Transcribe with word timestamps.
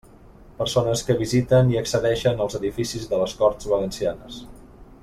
Persones 0.61 1.03
que 1.09 1.15
visiten 1.19 1.69
i 1.75 1.79
accedeixen 1.83 2.43
als 2.47 2.59
edificis 2.61 3.07
de 3.13 3.21
les 3.25 3.39
Corts 3.43 3.71
Valencianes. 3.75 4.43